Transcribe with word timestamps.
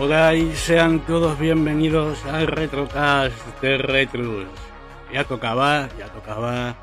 Hola 0.00 0.34
y 0.34 0.54
sean 0.56 1.04
todos 1.04 1.38
bienvenidos 1.38 2.24
al 2.24 2.46
Retrocast 2.46 3.60
de 3.60 3.76
Retrus. 3.76 4.46
Ya 5.12 5.24
tocaba, 5.24 5.90
ya 5.98 6.06
tocaba 6.08 6.76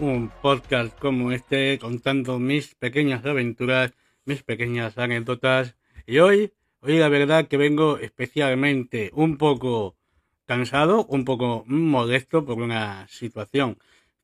un 0.00 0.30
podcast 0.42 0.98
como 0.98 1.30
este 1.30 1.78
contando 1.78 2.40
mis 2.40 2.74
pequeñas 2.74 3.24
aventuras, 3.24 3.92
mis 4.24 4.42
pequeñas 4.42 4.98
anécdotas. 4.98 5.76
Y 6.06 6.18
hoy, 6.18 6.52
hoy 6.80 6.98
la 6.98 7.08
verdad 7.08 7.46
que 7.46 7.56
vengo 7.56 7.98
especialmente 7.98 9.10
un 9.14 9.38
poco 9.38 9.96
cansado, 10.44 11.06
un 11.06 11.24
poco 11.24 11.62
molesto 11.68 12.44
por 12.44 12.58
una 12.58 13.06
situación 13.08 13.78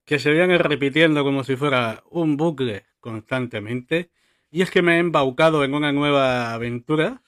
que 0.05 0.19
se 0.19 0.33
viene 0.33 0.59
repitiendo 0.59 1.22
como 1.22 1.45
si 1.45 1.55
fuera 1.55 2.02
un 2.11 2.36
bucle 2.36 2.86
constantemente. 2.98 4.11
Y 4.50 4.62
es 4.62 4.70
que 4.72 4.83
me 4.83 4.97
he 4.97 4.98
embaucado 4.98 5.62
en 5.62 5.75
una 5.75 5.92
nueva 5.92 6.53
aventura. 6.53 7.22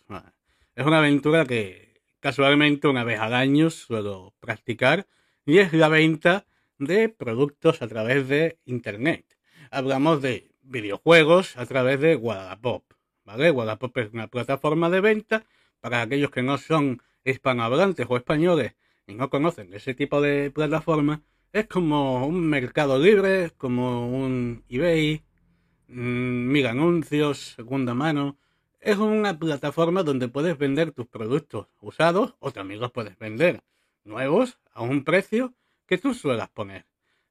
Es 0.76 0.84
una 0.84 0.98
aventura 0.98 1.44
que 1.44 2.02
casualmente 2.18 2.88
una 2.88 3.04
vez 3.04 3.20
al 3.20 3.32
año 3.32 3.70
suelo 3.70 4.34
practicar 4.40 5.06
y 5.46 5.58
es 5.58 5.72
la 5.72 5.88
venta 5.88 6.46
de 6.78 7.08
productos 7.08 7.80
a 7.80 7.86
través 7.86 8.26
de 8.26 8.58
Internet. 8.64 9.24
Hablamos 9.70 10.20
de 10.20 10.50
videojuegos 10.62 11.56
a 11.56 11.66
través 11.66 12.00
de 12.00 12.16
Wallapop. 12.16 12.82
¿vale? 13.24 13.52
Wallapop 13.52 13.96
es 13.98 14.12
una 14.12 14.26
plataforma 14.26 14.90
de 14.90 15.00
venta 15.00 15.46
para 15.80 16.02
aquellos 16.02 16.32
que 16.32 16.42
no 16.42 16.58
son 16.58 17.00
hispanohablantes 17.24 18.06
o 18.08 18.16
españoles 18.16 18.74
y 19.06 19.14
no 19.14 19.30
conocen 19.30 19.72
ese 19.74 19.94
tipo 19.94 20.20
de 20.20 20.50
plataforma. 20.50 21.22
Es 21.52 21.68
como 21.68 22.26
un 22.26 22.48
mercado 22.48 22.98
libre, 22.98 23.52
como 23.58 24.08
un 24.08 24.64
eBay, 24.68 25.22
mm, 25.86 26.50
mil 26.50 26.66
anuncios, 26.66 27.54
segunda 27.54 27.94
mano. 27.94 28.38
Es 28.84 28.98
una 28.98 29.38
plataforma 29.38 30.02
donde 30.02 30.28
puedes 30.28 30.58
vender 30.58 30.92
tus 30.92 31.06
productos 31.06 31.68
usados 31.80 32.34
o 32.38 32.50
también 32.50 32.80
los 32.80 32.92
puedes 32.92 33.18
vender 33.18 33.62
nuevos 34.04 34.58
a 34.72 34.82
un 34.82 35.04
precio 35.04 35.54
que 35.86 35.96
tú 35.96 36.12
suelas 36.12 36.50
poner. 36.50 36.84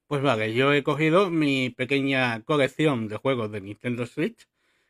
Pues 0.08 0.24
vale, 0.24 0.56
yo 0.56 0.74
he 0.74 0.82
cogido 0.82 1.30
mi 1.30 1.70
pequeña 1.70 2.42
colección 2.42 3.08
de 3.08 3.18
juegos 3.18 3.52
de 3.52 3.62
Nintendo 3.62 4.08
Switch, 4.08 4.48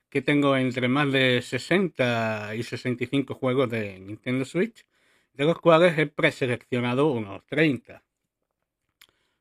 que 0.10 0.22
tengo 0.22 0.56
entre 0.56 0.88
más 0.88 1.12
de 1.12 1.42
60 1.42 2.56
y 2.56 2.64
65 2.64 3.36
juegos 3.36 3.70
de 3.70 4.00
Nintendo 4.00 4.46
Switch, 4.46 4.86
de 5.34 5.44
los 5.44 5.60
cuales 5.60 5.98
he 5.98 6.08
preseleccionado 6.08 7.08
unos 7.12 7.46
30. 7.46 8.02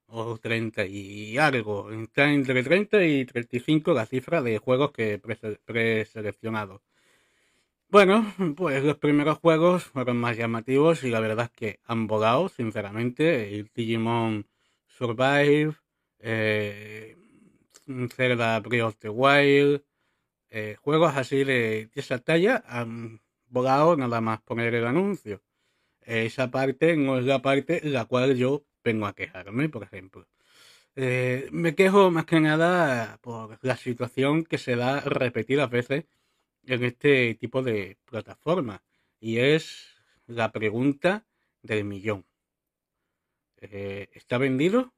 O 0.09 0.39
30 0.39 0.87
y 0.87 1.39
algo. 1.39 1.89
Está 1.93 2.33
entre 2.33 2.65
30 2.65 3.05
y 3.05 3.25
35 3.25 3.95
la 3.95 4.07
cifra 4.07 4.43
de 4.43 4.59
juegos 4.59 4.91
que 4.91 5.13
he 5.13 5.19
preseleccionado. 5.19 6.83
Bueno, 7.93 8.25
pues 8.57 8.83
los 8.83 8.97
primeros 8.97 9.37
juegos 9.39 9.85
fueron 9.85 10.17
más 10.17 10.39
llamativos 10.39 11.05
y 11.05 11.11
la 11.11 11.21
verdad 11.21 11.45
es 11.45 11.51
que 11.51 11.81
han 11.85 12.07
volado, 12.07 12.49
sinceramente. 12.49 13.67
Digimon 13.75 14.47
Survive, 14.87 15.75
eh, 16.19 17.19
Zelda 18.15 18.61
Breath 18.61 18.83
of 18.87 18.97
the 18.97 19.11
Wild, 19.11 19.83
eh, 20.51 20.77
juegos 20.81 21.17
así 21.17 21.45
de, 21.45 21.91
esa 21.95 22.19
talla 22.19 22.65
han 22.67 23.21
volado 23.49 23.97
nada 23.97 24.21
más 24.23 24.41
poner 24.43 24.75
el 24.75 24.87
anuncio. 24.87 25.43
Esa 26.03 26.51
parte 26.51 26.97
no 26.97 27.19
es 27.19 27.27
la 27.27 27.43
parte 27.43 27.81
la 27.85 28.07
cual 28.07 28.37
yo 28.37 28.65
vengo 28.85 29.07
a 29.07 29.15
quejarme, 29.15 29.69
por 29.69 29.85
ejemplo. 29.85 30.27
Eh, 30.97 31.49
me 31.53 31.75
quejo 31.75 32.11
más 32.11 32.27
que 32.27 32.41
nada 32.41 33.19
por 33.23 33.59
la 33.63 33.77
situación 33.77 34.45
que 34.45 34.59
se 34.59 34.77
da 34.77 35.01
repetidas 35.01 35.71
veces 35.71 36.05
en 36.67 36.85
este 36.85 37.35
tipo 37.35 37.63
de 37.63 37.99
plataforma 38.05 38.83
y 39.21 39.39
es 39.39 39.97
la 40.27 40.53
pregunta 40.53 41.25
del 41.63 41.85
millón. 41.85 42.25
Eh, 43.59 44.09
¿Está 44.13 44.39
vendido? 44.39 44.93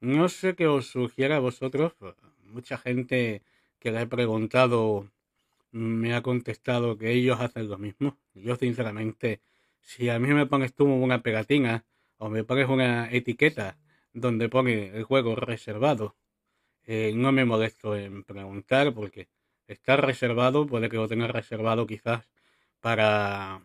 No 0.00 0.28
sé 0.28 0.54
qué 0.54 0.66
os 0.66 0.88
sugiera 0.88 1.36
a 1.36 1.40
vosotros. 1.40 1.94
Mucha 2.42 2.78
gente 2.78 3.42
que 3.78 3.92
le 3.92 4.02
he 4.02 4.06
preguntado 4.06 5.10
me 5.70 6.14
ha 6.14 6.22
contestado 6.22 6.96
que 6.98 7.12
ellos 7.12 7.40
hacen 7.40 7.68
lo 7.68 7.78
mismo. 7.78 8.16
Yo 8.34 8.56
sinceramente, 8.56 9.40
si 9.80 10.08
a 10.08 10.18
mí 10.18 10.28
me 10.28 10.46
pones 10.46 10.74
tú 10.74 10.86
una 10.86 11.22
pegatina 11.22 11.84
o 12.16 12.28
me 12.28 12.44
pones 12.44 12.68
una 12.68 13.10
etiqueta 13.10 13.78
donde 14.12 14.48
pone 14.48 14.88
el 14.96 15.04
juego 15.04 15.36
reservado, 15.36 16.16
eh, 16.84 17.12
no 17.14 17.32
me 17.32 17.44
molesto 17.44 17.96
en 17.96 18.24
preguntar 18.24 18.94
porque 18.94 19.28
está 19.68 19.96
reservado, 19.96 20.66
puede 20.66 20.88
que 20.88 20.96
lo 20.96 21.08
tenga 21.08 21.28
reservado 21.28 21.86
quizás 21.86 22.28
para 22.80 23.62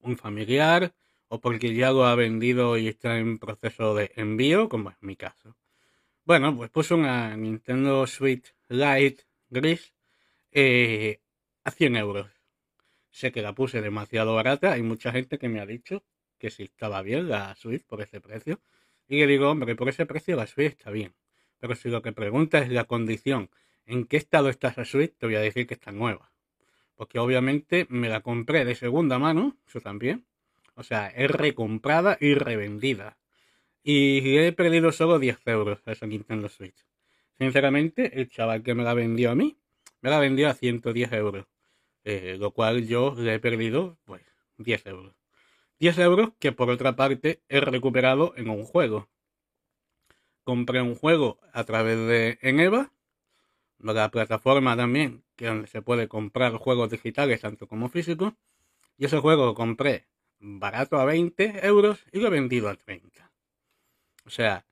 un 0.00 0.16
familiar 0.16 0.94
o 1.28 1.40
porque 1.40 1.74
ya 1.74 1.92
lo 1.92 2.06
ha 2.06 2.14
vendido 2.14 2.78
y 2.78 2.88
está 2.88 3.18
en 3.18 3.38
proceso 3.38 3.94
de 3.94 4.12
envío, 4.16 4.68
como 4.68 4.90
es 4.90 4.96
mi 5.00 5.16
caso. 5.16 5.56
Bueno, 6.24 6.56
pues 6.56 6.70
puse 6.70 6.94
una 6.94 7.36
Nintendo 7.36 8.06
Switch 8.06 8.54
Lite 8.68 9.24
gris 9.50 9.94
eh, 10.52 11.20
a 11.64 11.70
100 11.70 11.96
euros. 11.96 12.30
Sé 13.10 13.32
que 13.32 13.42
la 13.42 13.54
puse 13.54 13.80
demasiado 13.80 14.34
barata, 14.34 14.72
hay 14.72 14.82
mucha 14.82 15.12
gente 15.12 15.38
que 15.38 15.48
me 15.48 15.60
ha 15.60 15.66
dicho 15.66 16.04
que 16.38 16.50
si 16.50 16.64
estaba 16.64 17.02
bien 17.02 17.28
la 17.28 17.54
Switch 17.56 17.84
por 17.84 18.00
ese 18.00 18.20
precio. 18.20 18.60
Y 19.08 19.18
le 19.18 19.26
digo, 19.26 19.50
hombre, 19.50 19.74
por 19.74 19.88
ese 19.88 20.06
precio 20.06 20.36
la 20.36 20.46
Switch 20.46 20.72
está 20.72 20.90
bien. 20.90 21.14
Pero 21.58 21.74
si 21.74 21.88
lo 21.88 22.02
que 22.02 22.12
pregunta 22.12 22.58
es 22.58 22.70
la 22.70 22.84
condición 22.84 23.50
¿En 23.88 24.04
qué 24.04 24.18
estado 24.18 24.50
está 24.50 24.68
esa 24.68 24.84
suite? 24.84 25.14
Te 25.18 25.24
voy 25.24 25.36
a 25.36 25.40
decir 25.40 25.66
que 25.66 25.72
está 25.72 25.92
nueva. 25.92 26.30
Porque 26.94 27.18
obviamente 27.18 27.86
me 27.88 28.10
la 28.10 28.20
compré 28.20 28.66
de 28.66 28.74
segunda 28.74 29.18
mano, 29.18 29.56
eso 29.66 29.80
también. 29.80 30.26
O 30.74 30.82
sea, 30.82 31.08
es 31.08 31.30
recomprada 31.30 32.18
y 32.20 32.34
revendida. 32.34 33.16
Y 33.82 34.36
he 34.36 34.52
perdido 34.52 34.92
solo 34.92 35.18
10 35.18 35.38
euros 35.46 35.80
a 35.86 35.92
esa 35.92 36.06
Nintendo 36.06 36.50
Switch. 36.50 36.84
Sinceramente, 37.38 38.20
el 38.20 38.28
chaval 38.28 38.62
que 38.62 38.74
me 38.74 38.84
la 38.84 38.92
vendió 38.92 39.30
a 39.30 39.34
mí, 39.34 39.56
me 40.02 40.10
la 40.10 40.18
vendió 40.18 40.50
a 40.50 40.54
110 40.54 41.10
euros. 41.14 41.46
Eh, 42.04 42.36
lo 42.38 42.50
cual 42.50 42.86
yo 42.86 43.14
le 43.16 43.34
he 43.34 43.38
perdido, 43.38 43.96
pues, 44.04 44.22
10 44.58 44.86
euros. 44.86 45.14
10 45.78 45.98
euros 46.00 46.32
que 46.38 46.52
por 46.52 46.68
otra 46.68 46.94
parte 46.94 47.40
he 47.48 47.60
recuperado 47.60 48.34
en 48.36 48.50
un 48.50 48.64
juego. 48.64 49.08
Compré 50.44 50.82
un 50.82 50.94
juego 50.94 51.40
a 51.54 51.64
través 51.64 51.96
de 51.96 52.38
Eneva 52.42 52.92
la 53.78 54.10
plataforma 54.10 54.76
también, 54.76 55.24
que 55.36 55.66
se 55.66 55.82
puede 55.82 56.08
comprar 56.08 56.56
juegos 56.56 56.90
digitales 56.90 57.40
tanto 57.40 57.66
como 57.68 57.88
físicos. 57.88 58.34
Y 58.96 59.06
ese 59.06 59.18
juego 59.18 59.46
lo 59.46 59.54
compré 59.54 60.06
barato 60.40 60.98
a 60.98 61.04
20 61.04 61.66
euros 61.66 62.04
y 62.12 62.20
lo 62.20 62.28
he 62.28 62.30
vendido 62.30 62.68
a 62.68 62.74
30. 62.74 63.32
O 64.24 64.30
sea, 64.30 64.66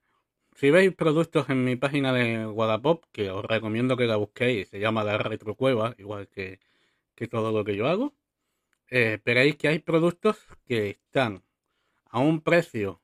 si 0.55 0.71
veis 0.71 0.95
productos 0.95 1.49
en 1.51 1.65
mi 1.65 1.77
página 1.77 2.13
de 2.13 2.47
Wallapop, 2.47 3.05
que 3.13 3.31
os 3.31 3.45
recomiendo 3.45 3.97
que 3.97 4.07
la 4.07 4.17
busquéis, 4.17 4.69
se 4.69 4.81
llama 4.81 5.05
la 5.05 5.19
retrocueva, 5.19 5.95
igual 5.99 6.29
que, 6.29 6.61
que 7.15 7.29
todo 7.29 7.53
lo 7.53 7.65
que 7.65 7.77
yo 7.77 7.87
hago, 7.87 8.15
eh, 8.89 9.21
que 9.59 9.69
hay 9.69 9.79
productos 9.81 10.39
que 10.67 10.91
están 10.91 11.43
a 12.07 12.21
un 12.21 12.41
precio 12.41 13.03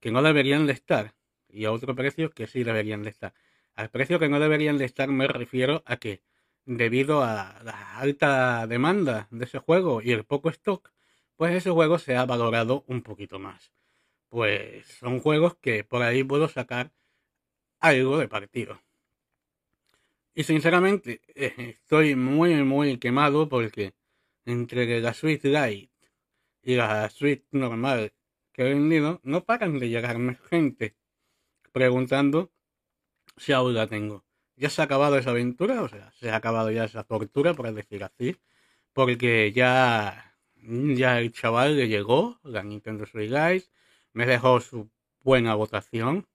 que 0.00 0.10
no 0.10 0.22
deberían 0.22 0.66
de 0.66 0.72
estar 0.72 1.14
y 1.48 1.64
a 1.64 1.72
otro 1.72 1.94
precio 1.94 2.30
que 2.30 2.46
sí 2.46 2.64
deberían 2.64 3.02
de 3.02 3.10
estar. 3.10 3.34
Al 3.76 3.90
precio 3.90 4.18
que 4.18 4.28
no 4.28 4.40
deberían 4.40 4.78
de 4.78 4.86
estar 4.86 5.08
me 5.08 5.28
refiero 5.28 5.82
a 5.86 5.98
que 5.98 6.22
debido 6.64 7.22
a 7.22 7.60
la 7.62 7.98
alta 7.98 8.66
demanda 8.66 9.28
de 9.30 9.44
ese 9.44 9.58
juego 9.58 10.00
y 10.02 10.12
el 10.12 10.24
poco 10.24 10.48
stock, 10.50 10.92
pues 11.36 11.54
ese 11.54 11.70
juego 11.70 11.98
se 11.98 12.16
ha 12.16 12.24
valorado 12.24 12.84
un 12.88 13.02
poquito 13.02 13.38
más. 13.38 13.72
Pues 14.30 14.86
son 14.86 15.20
juegos 15.20 15.56
que 15.56 15.84
por 15.84 16.02
ahí 16.02 16.24
puedo 16.24 16.48
sacar 16.48 16.92
algo 17.80 18.18
de 18.18 18.28
partido. 18.28 18.80
Y 20.34 20.44
sinceramente 20.44 21.20
eh, 21.34 21.54
estoy 21.58 22.14
muy 22.14 22.62
muy 22.64 22.98
quemado 22.98 23.48
porque 23.48 23.94
entre 24.46 25.00
la 25.00 25.14
Switch 25.14 25.44
Lite 25.44 25.90
y 26.62 26.76
la 26.76 27.08
Switch 27.10 27.44
normal 27.52 28.12
que 28.52 28.62
he 28.62 28.74
vendido 28.74 29.20
no 29.22 29.44
paran 29.44 29.78
de 29.78 29.88
llegarme 29.90 30.36
gente 30.50 30.96
preguntando 31.72 32.52
si 33.36 33.52
aún 33.52 33.74
la 33.74 33.86
tengo. 33.86 34.24
Ya 34.56 34.70
se 34.70 34.80
ha 34.80 34.84
acabado 34.84 35.18
esa 35.18 35.30
aventura, 35.30 35.82
o 35.82 35.88
sea, 35.88 36.12
se 36.12 36.30
ha 36.30 36.36
acabado 36.36 36.70
ya 36.70 36.84
esa 36.84 37.04
tortura, 37.04 37.54
por 37.54 37.72
decir 37.72 38.04
así, 38.04 38.36
porque 38.92 39.52
ya, 39.52 40.36
ya 40.56 41.18
el 41.20 41.32
chaval 41.32 41.76
le 41.76 41.88
llegó, 41.88 42.40
la 42.42 42.62
Nintendo 42.62 43.06
Switch 43.06 43.30
Guys, 43.30 43.70
me 44.12 44.26
dejó 44.26 44.60
su 44.60 44.90
buena 45.22 45.54
votación, 45.54 46.26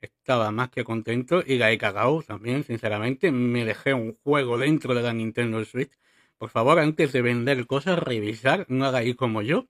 estaba 0.00 0.50
más 0.50 0.70
que 0.70 0.84
contento 0.84 1.42
y 1.46 1.58
la 1.58 1.72
he 1.72 1.78
cagado 1.78 2.22
también, 2.22 2.64
sinceramente, 2.64 3.30
me 3.32 3.64
dejé 3.64 3.94
un 3.94 4.14
juego 4.22 4.58
dentro 4.58 4.94
de 4.94 5.02
la 5.02 5.12
Nintendo 5.12 5.64
Switch. 5.64 5.92
Por 6.38 6.50
favor, 6.50 6.78
antes 6.78 7.12
de 7.12 7.22
vender 7.22 7.66
cosas, 7.66 7.98
revisar, 7.98 8.66
no 8.68 8.86
hagáis 8.86 9.16
como 9.16 9.42
yo. 9.42 9.66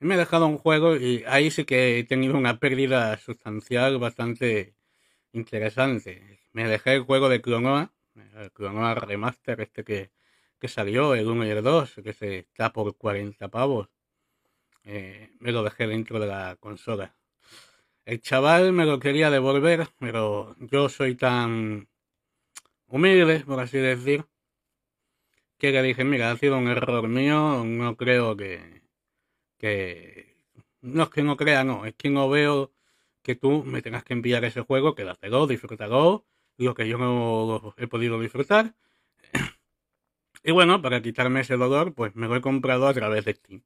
Me 0.00 0.14
he 0.16 0.18
dejado 0.18 0.46
un 0.46 0.58
juego 0.58 0.96
y 0.96 1.24
ahí 1.26 1.50
sí 1.50 1.64
que 1.64 1.98
he 1.98 2.04
tenido 2.04 2.36
una 2.36 2.58
pérdida 2.60 3.16
sustancial 3.18 3.98
bastante 3.98 4.74
interesante. 5.34 6.40
Me 6.52 6.66
dejé 6.68 6.94
el 6.94 7.02
juego 7.02 7.28
de 7.28 7.40
Clonoa, 7.42 7.92
el 8.36 8.52
Clonoa 8.52 8.94
Remaster 8.94 9.60
este 9.60 9.84
que, 9.84 10.10
que 10.58 10.68
salió, 10.68 11.14
el 11.14 11.28
1 11.28 11.46
y 11.46 11.50
el 11.50 11.62
2, 11.62 11.94
que 12.04 12.12
se 12.12 12.38
está 12.38 12.72
por 12.72 12.96
40 12.96 13.48
pavos. 13.48 13.88
Eh, 14.84 15.30
me 15.40 15.52
lo 15.52 15.62
dejé 15.62 15.86
dentro 15.86 16.18
de 16.20 16.26
la 16.26 16.56
consola. 16.60 17.16
El 18.04 18.20
chaval 18.20 18.72
me 18.72 18.86
lo 18.86 18.98
quería 19.00 19.30
devolver, 19.30 19.88
pero 19.98 20.56
yo 20.60 20.88
soy 20.88 21.14
tan 21.16 21.88
humilde, 22.86 23.40
por 23.40 23.60
así 23.60 23.78
decir, 23.78 24.26
que 25.58 25.72
le 25.72 25.82
dije, 25.82 26.04
mira, 26.04 26.30
ha 26.30 26.36
sido 26.36 26.58
un 26.58 26.68
error 26.68 27.08
mío, 27.08 27.64
no 27.64 27.96
creo 27.96 28.36
que... 28.36 28.82
que 29.58 30.36
no 30.82 31.04
es 31.04 31.08
que 31.10 31.22
no 31.22 31.36
crea, 31.36 31.64
no, 31.64 31.86
es 31.86 31.94
que 31.94 32.10
no 32.10 32.28
veo 32.28 32.73
que 33.24 33.34
tú 33.34 33.64
me 33.64 33.82
tengas 33.82 34.04
que 34.04 34.12
enviar 34.12 34.44
ese 34.44 34.60
juego, 34.60 34.94
quédatelo, 34.94 35.46
disfrútalo, 35.46 36.26
lo 36.58 36.74
que 36.74 36.86
yo 36.86 36.98
no 36.98 37.74
he 37.78 37.88
podido 37.88 38.20
disfrutar. 38.20 38.74
y 40.44 40.52
bueno, 40.52 40.82
para 40.82 41.02
quitarme 41.02 41.40
ese 41.40 41.56
dolor, 41.56 41.94
pues 41.94 42.14
me 42.14 42.28
lo 42.28 42.36
he 42.36 42.42
comprado 42.42 42.86
a 42.86 42.94
través 42.94 43.24
de 43.24 43.34
Steam. 43.34 43.62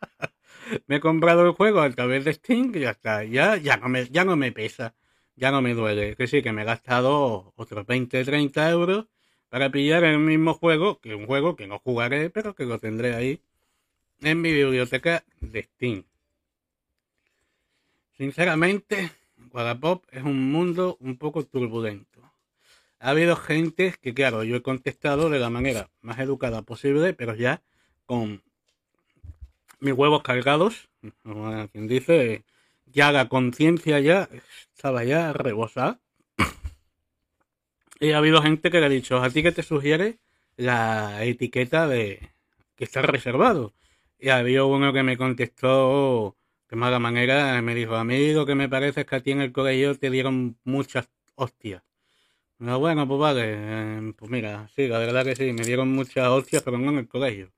me 0.86 0.96
he 0.96 1.00
comprado 1.00 1.46
el 1.46 1.52
juego 1.52 1.80
a 1.80 1.90
través 1.90 2.24
de 2.24 2.34
Steam 2.34 2.70
y 2.74 2.80
ya 2.80 2.90
está. 2.90 3.24
Ya, 3.24 3.56
ya, 3.56 3.78
no 3.78 3.88
me, 3.88 4.06
ya 4.08 4.24
no 4.24 4.36
me 4.36 4.52
pesa. 4.52 4.94
Ya 5.36 5.50
no 5.50 5.62
me 5.62 5.74
duele. 5.74 6.14
Que 6.16 6.26
sí, 6.26 6.42
que 6.42 6.52
me 6.52 6.62
he 6.62 6.64
gastado 6.66 7.54
otros 7.56 7.86
20, 7.86 8.24
30 8.24 8.70
euros 8.70 9.06
para 9.48 9.70
pillar 9.70 10.04
el 10.04 10.18
mismo 10.18 10.54
juego, 10.54 11.00
que 11.00 11.14
un 11.14 11.26
juego 11.26 11.56
que 11.56 11.66
no 11.66 11.78
jugaré, 11.78 12.30
pero 12.30 12.54
que 12.54 12.66
lo 12.66 12.78
tendré 12.78 13.14
ahí 13.14 13.40
en 14.20 14.40
mi 14.40 14.52
biblioteca 14.52 15.24
de 15.40 15.62
Steam. 15.62 16.04
Sinceramente, 18.16 19.10
Wallapop 19.50 20.04
es 20.10 20.22
un 20.22 20.52
mundo 20.52 20.96
un 21.00 21.16
poco 21.16 21.44
turbulento. 21.44 22.20
Ha 23.00 23.10
habido 23.10 23.36
gente 23.36 23.94
que, 24.00 24.14
claro, 24.14 24.44
yo 24.44 24.56
he 24.56 24.62
contestado 24.62 25.28
de 25.28 25.38
la 25.38 25.50
manera 25.50 25.90
más 26.02 26.18
educada 26.20 26.62
posible, 26.62 27.14
pero 27.14 27.34
ya 27.34 27.62
con 28.06 28.42
mis 29.80 29.92
huevos 29.92 30.22
cargados, 30.22 30.88
como 31.22 31.68
quien 31.68 31.88
dice, 31.88 32.44
ya 32.86 33.10
la 33.10 33.28
conciencia 33.28 33.98
ya 33.98 34.28
estaba 34.74 35.02
ya 35.04 35.32
rebosada. 35.32 35.98
Y 37.98 38.12
ha 38.12 38.18
habido 38.18 38.42
gente 38.42 38.70
que 38.70 38.80
le 38.80 38.86
ha 38.86 38.88
dicho, 38.88 39.22
¿a 39.22 39.30
ti 39.30 39.42
que 39.42 39.52
te 39.52 39.62
sugiere 39.62 40.18
la 40.56 41.24
etiqueta 41.24 41.88
de 41.88 42.30
que 42.76 42.84
está 42.84 43.02
reservado? 43.02 43.72
Y 44.18 44.28
ha 44.28 44.38
habido 44.38 44.68
uno 44.68 44.92
que 44.92 45.02
me 45.02 45.16
contestó 45.16 46.36
de 46.72 46.76
mala 46.76 46.98
manera, 46.98 47.60
me 47.60 47.74
dijo, 47.74 47.96
a 47.96 48.02
mí 48.02 48.32
lo 48.32 48.46
que 48.46 48.54
me 48.54 48.66
parece 48.66 49.02
es 49.02 49.06
que 49.06 49.16
a 49.16 49.20
ti 49.20 49.30
en 49.30 49.42
el 49.42 49.52
colegio 49.52 49.94
te 49.94 50.08
dieron 50.08 50.56
muchas 50.64 51.10
hostias. 51.34 51.82
No, 52.58 52.78
bueno, 52.80 53.06
pues 53.06 53.20
vale, 53.20 53.42
eh, 53.46 54.14
pues 54.16 54.30
mira, 54.30 54.68
sí, 54.74 54.88
la 54.88 54.98
verdad 54.98 55.22
que 55.22 55.36
sí, 55.36 55.52
me 55.52 55.64
dieron 55.64 55.92
muchas 55.92 56.28
hostias, 56.28 56.62
pero 56.62 56.78
no 56.78 56.90
en 56.90 56.98
el 57.00 57.08
colegio. 57.08 57.52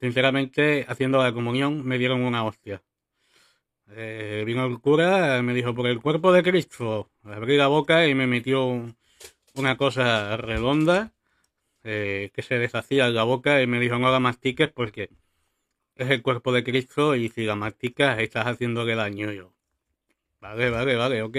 Sinceramente, 0.00 0.86
haciendo 0.88 1.20
la 1.20 1.32
comunión, 1.32 1.84
me 1.84 1.98
dieron 1.98 2.22
una 2.22 2.44
hostia. 2.44 2.84
Eh, 3.90 4.44
vino 4.46 4.64
el 4.66 4.78
cura, 4.78 5.42
me 5.42 5.52
dijo, 5.52 5.74
por 5.74 5.88
el 5.88 6.00
cuerpo 6.00 6.32
de 6.32 6.44
Cristo, 6.44 7.10
abrí 7.24 7.56
la 7.56 7.66
boca 7.66 8.06
y 8.06 8.14
me 8.14 8.28
metió 8.28 8.94
una 9.54 9.76
cosa 9.76 10.36
redonda 10.36 11.12
eh, 11.82 12.30
que 12.32 12.42
se 12.42 12.58
deshacía 12.58 13.08
en 13.08 13.14
la 13.16 13.24
boca 13.24 13.60
y 13.60 13.66
me 13.66 13.80
dijo, 13.80 13.98
no 13.98 14.06
haga 14.06 14.20
mastiques 14.20 14.70
porque 14.70 15.10
es 15.96 16.10
el 16.10 16.22
cuerpo 16.22 16.52
de 16.52 16.64
Cristo 16.64 17.16
y 17.16 17.28
si 17.28 17.44
la 17.44 17.56
masticas 17.56 18.18
estás 18.20 18.46
haciéndole 18.46 18.94
daño 18.94 19.32
yo. 19.32 19.52
Vale, 20.40 20.70
vale, 20.70 20.96
vale, 20.96 21.22
ok. 21.22 21.36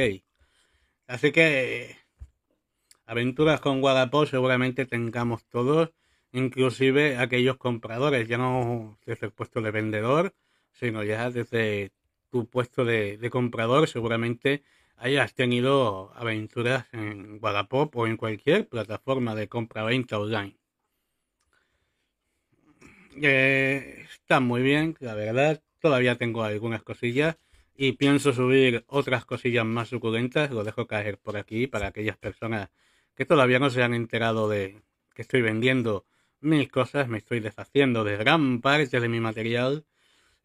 Así 1.07 1.31
que 1.31 1.95
aventuras 3.05 3.61
con 3.61 3.81
Guadapó 3.81 4.25
seguramente 4.25 4.85
tengamos 4.85 5.45
todos 5.45 5.91
inclusive 6.31 7.17
aquellos 7.17 7.57
compradores, 7.57 8.27
ya 8.27 8.37
no 8.37 8.97
desde 9.05 9.27
el 9.27 9.31
puesto 9.31 9.61
de 9.61 9.71
vendedor, 9.71 10.35
sino 10.71 11.03
ya 11.03 11.29
desde 11.31 11.91
tu 12.29 12.47
puesto 12.47 12.85
de, 12.85 13.29
comprador, 13.31 13.87
seguramente 13.87 14.63
hayas 14.97 15.33
tenido 15.33 16.11
aventuras 16.15 16.85
en 16.91 17.39
Wallapop 17.41 17.95
o 17.95 18.07
en 18.07 18.17
cualquier 18.17 18.67
plataforma 18.67 19.35
de 19.35 19.47
compra-venta 19.47 20.19
online. 20.19 20.57
Eh, 23.21 24.05
está 24.11 24.39
muy 24.39 24.61
bien, 24.61 24.95
la 24.99 25.13
verdad. 25.15 25.61
Todavía 25.79 26.17
tengo 26.17 26.43
algunas 26.43 26.83
cosillas 26.83 27.37
y 27.75 27.93
pienso 27.93 28.33
subir 28.33 28.83
otras 28.87 29.25
cosillas 29.25 29.65
más 29.65 29.89
suculentas. 29.89 30.51
Lo 30.51 30.63
dejo 30.63 30.87
caer 30.87 31.17
por 31.19 31.37
aquí 31.37 31.67
para 31.67 31.87
aquellas 31.87 32.17
personas 32.17 32.69
que 33.15 33.25
todavía 33.25 33.59
no 33.59 33.69
se 33.69 33.83
han 33.83 33.93
enterado 33.93 34.49
de 34.49 34.81
que 35.13 35.21
estoy 35.23 35.41
vendiendo 35.41 36.05
mis 36.41 36.69
cosas, 36.69 37.07
me 37.07 37.17
estoy 37.17 37.39
deshaciendo 37.39 38.03
de 38.03 38.17
gran 38.17 38.61
parte 38.61 38.99
de 38.99 39.09
mi 39.09 39.19
material. 39.19 39.85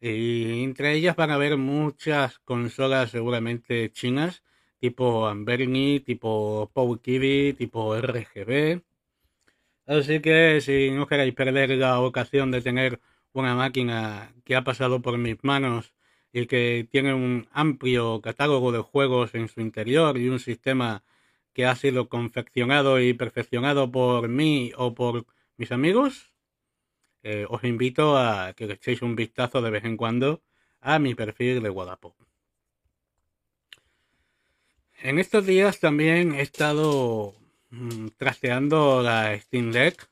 Y 0.01 0.63
entre 0.63 0.93
ellas 0.93 1.15
van 1.15 1.31
a 1.31 1.35
haber 1.35 1.57
muchas 1.57 2.39
consolas 2.39 3.11
seguramente 3.11 3.91
chinas, 3.91 4.43
tipo 4.79 5.27
Amberni, 5.27 5.99
tipo 6.01 6.71
PowKiwi, 6.73 7.53
tipo 7.53 7.95
RGB. 7.95 8.83
Así 9.85 10.21
que 10.21 10.61
si 10.61 10.91
no 10.91 11.07
queréis 11.07 11.33
perder 11.33 11.71
la 11.71 11.99
ocasión 11.99 12.51
de 12.51 12.61
tener 12.61 12.99
una 13.33 13.55
máquina 13.55 14.33
que 14.45 14.55
ha 14.55 14.63
pasado 14.63 15.01
por 15.01 15.17
mis 15.17 15.43
manos 15.43 15.93
y 16.31 16.47
que 16.47 16.87
tiene 16.89 17.13
un 17.13 17.47
amplio 17.51 18.21
catálogo 18.21 18.71
de 18.71 18.79
juegos 18.79 19.35
en 19.35 19.47
su 19.49 19.61
interior 19.61 20.17
y 20.17 20.29
un 20.29 20.39
sistema 20.39 21.03
que 21.53 21.65
ha 21.65 21.75
sido 21.75 22.09
confeccionado 22.09 22.99
y 22.99 23.13
perfeccionado 23.13 23.91
por 23.91 24.27
mí 24.29 24.71
o 24.77 24.93
por 24.95 25.25
mis 25.57 25.71
amigos, 25.71 26.33
eh, 27.23 27.45
os 27.49 27.63
invito 27.63 28.17
a 28.17 28.53
que 28.53 28.67
le 28.67 28.73
echéis 28.73 29.01
un 29.01 29.15
vistazo 29.15 29.61
de 29.61 29.69
vez 29.69 29.85
en 29.85 29.97
cuando 29.97 30.41
a 30.81 30.99
mi 30.99 31.15
perfil 31.15 31.61
de 31.61 31.69
Wallapop. 31.69 32.15
En 35.01 35.19
estos 35.19 35.45
días 35.45 35.79
también 35.79 36.33
he 36.33 36.41
estado 36.41 37.35
mm, 37.73 38.07
trasteando 38.17 39.01
la 39.03 39.37
Steam 39.39 39.71
Deck. 39.71 40.07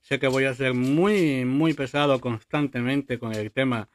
Sé 0.00 0.18
que 0.18 0.28
voy 0.28 0.44
a 0.44 0.54
ser 0.54 0.74
muy, 0.74 1.44
muy 1.44 1.74
pesado 1.74 2.20
constantemente 2.20 3.18
con 3.18 3.34
el 3.34 3.50
tema 3.52 3.88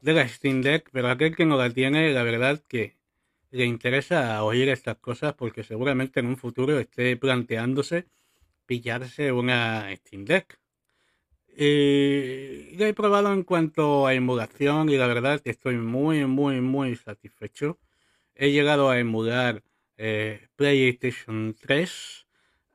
de 0.00 0.14
la 0.14 0.28
Steam 0.28 0.62
Deck, 0.62 0.90
pero 0.92 1.10
aquel 1.10 1.36
que 1.36 1.46
no 1.46 1.56
la 1.56 1.70
tiene, 1.70 2.12
la 2.12 2.22
verdad 2.22 2.62
que 2.68 2.96
le 3.50 3.64
interesa 3.66 4.42
oír 4.44 4.68
estas 4.68 4.96
cosas 4.98 5.34
porque 5.34 5.64
seguramente 5.64 6.20
en 6.20 6.26
un 6.26 6.36
futuro 6.36 6.78
esté 6.78 7.16
planteándose 7.16 8.06
pillarse 8.66 9.32
una 9.32 9.94
Steam 9.96 10.24
Deck. 10.24 10.60
Y 11.56 12.76
lo 12.76 12.86
he 12.86 12.94
probado 12.94 13.32
en 13.32 13.42
cuanto 13.42 14.06
a 14.06 14.14
emulación 14.14 14.88
y 14.88 14.96
la 14.96 15.06
verdad 15.08 15.40
que 15.40 15.50
estoy 15.50 15.76
muy, 15.76 16.24
muy, 16.26 16.60
muy 16.60 16.96
satisfecho. 16.96 17.78
He 18.34 18.52
llegado 18.52 18.88
a 18.88 18.98
emular 18.98 19.62
eh, 19.96 20.48
PlayStation 20.56 21.54
3. 21.60 22.26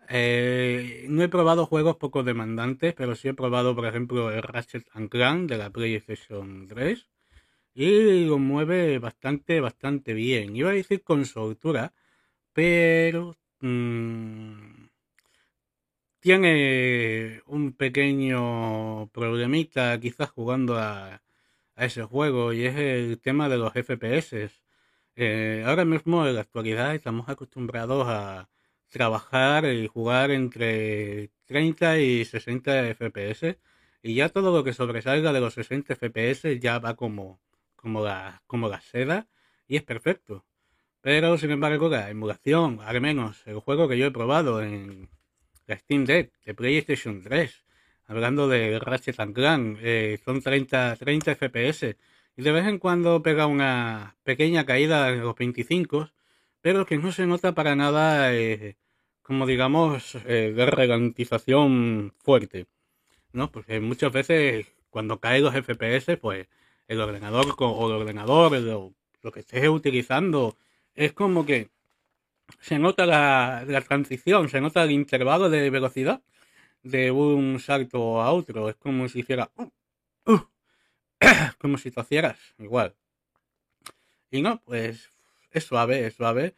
Eh, 0.10 1.06
no 1.10 1.24
he 1.24 1.30
probado 1.30 1.66
juegos 1.66 1.98
poco 1.98 2.24
demandantes, 2.24 2.94
pero 2.94 3.16
sí 3.16 3.28
he 3.30 3.34
probado, 3.34 3.76
por 3.76 3.86
ejemplo, 3.86 4.32
el 4.32 4.44
Ratchet 4.44 4.88
Clank 5.10 5.50
de 5.50 5.58
la 5.58 5.70
PlayStation 5.72 6.68
3. 6.68 7.08
Y 7.76 8.26
lo 8.26 8.40
mueve 8.40 9.00
bastante, 9.00 9.60
bastante 9.62 10.14
bien. 10.14 10.56
Iba 10.56 10.72
a 10.72 10.74
decir 10.74 11.04
con 11.04 11.26
soltura, 11.26 11.94
pero... 12.54 13.38
Mmm, 13.62 14.86
tiene 16.26 17.44
un 17.46 17.74
pequeño 17.74 19.08
problemita 19.10 20.00
quizás 20.00 20.32
jugando 20.32 20.76
a, 20.80 21.22
ese 21.76 22.04
juego 22.04 22.52
y 22.54 22.66
es 22.66 22.76
el 22.78 23.20
tema 23.22 23.48
de 23.48 23.58
los 23.60 23.74
FPS. 23.76 24.50
Eh, 25.16 25.64
ahora 25.68 25.86
mismo 25.86 26.26
en 26.28 26.36
la 26.36 26.42
actualidad 26.42 26.96
estamos 26.96 27.30
acostumbrados 27.30 28.08
a 28.10 28.50
trabajar 28.96 29.66
y 29.66 29.88
jugar 29.88 30.32
entre 30.32 31.30
30 31.48 32.00
y 32.00 32.24
60 32.24 32.96
FPS 32.96 33.58
y 34.02 34.16
ya 34.16 34.30
todo 34.30 34.56
lo 34.56 34.64
que 34.64 34.72
sobresalga 34.72 35.34
de 35.34 35.42
los 35.42 35.54
60 35.56 35.96
FPS 35.96 36.58
ya 36.62 36.80
va 36.80 36.96
como, 36.96 37.42
como, 37.76 38.06
la, 38.06 38.42
como 38.48 38.70
la 38.70 38.80
seda 38.80 39.28
y 39.68 39.76
es 39.76 39.84
perfecto. 39.84 40.46
Pero 41.02 41.38
sin 41.38 41.52
embargo 41.52 41.90
la 41.90 42.10
emulación, 42.10 42.80
al 42.86 43.02
menos 43.02 43.46
el 43.46 43.60
juego 43.60 43.90
que 43.90 43.98
yo 43.98 44.06
he 44.06 44.12
probado 44.12 44.64
en 44.64 45.10
la 45.68 45.78
Steam 45.78 46.06
Deck 46.06 46.32
de 46.46 46.54
PlayStation 46.54 47.22
3, 47.22 47.66
hablando 48.08 48.48
de 48.48 48.80
Ratchet 48.80 49.18
Clank, 49.34 49.78
eh, 49.82 50.20
son 50.24 50.42
30, 50.42 50.96
30 50.96 51.36
FPS 51.36 51.98
y 52.38 52.44
de 52.44 52.52
vez 52.54 52.66
en 52.66 52.80
cuando 52.80 53.22
pega 53.22 53.46
una 53.46 54.16
pequeña 54.24 54.66
caída 54.66 55.10
en 55.10 55.20
los 55.20 55.36
25, 55.36 56.12
pero 56.62 56.86
que 56.86 56.98
no 56.98 57.12
se 57.12 57.28
nota 57.28 57.54
para 57.54 57.76
nada 57.76 58.34
eh, 58.34 58.78
como 59.26 59.48
digamos 59.48 60.16
eh, 60.26 60.54
de 60.56 60.66
ralentización 60.68 62.14
fuerte, 62.20 62.68
¿no? 63.34 63.52
Porque 63.52 63.80
muchas 63.80 64.12
veces 64.12 64.68
cuando 64.92 65.20
cae 65.20 65.42
los 65.42 65.56
FPS, 65.56 66.18
pues 66.22 66.48
el 66.88 67.02
ordenador 67.02 67.56
o 67.58 67.88
el 67.88 67.94
ordenador, 68.02 68.52
lo, 68.62 69.32
que 69.32 69.40
estés 69.40 69.68
utilizando, 69.68 70.58
es 70.94 71.14
como 71.14 71.44
que 71.44 71.72
se 72.62 72.78
nota 72.78 73.08
la, 73.08 73.66
transición, 73.88 74.48
se 74.48 74.62
nota 74.62 74.84
el 74.84 74.92
intervalo 74.92 75.50
de 75.50 75.72
velocidad 75.72 76.22
de 76.84 77.10
un 77.10 77.60
salto 77.60 78.22
a 78.22 78.32
otro. 78.32 78.70
Es 78.70 78.76
como 78.76 79.10
si 79.10 79.22
hiciera... 79.22 79.50
Uh, 79.56 79.72
uh, 80.34 80.48
como 81.58 81.80
si 81.80 81.90
hicieras 81.90 82.38
igual. 82.60 82.96
Y 84.30 84.44
no, 84.44 84.62
pues 84.66 85.10
es 85.50 85.64
suave, 85.64 86.06
es 86.06 86.14
suave. 86.14 86.54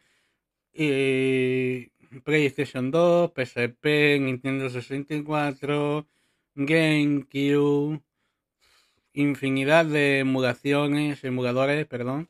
Y 0.74 1.90
PlayStation 2.24 2.90
2, 2.90 3.32
PSP, 3.34 4.18
Nintendo 4.20 4.70
64, 4.70 6.06
GameCube, 6.54 8.00
infinidad 9.12 9.86
de 9.86 10.20
emulaciones, 10.20 11.22
emuladores, 11.24 11.86
perdón, 11.86 12.28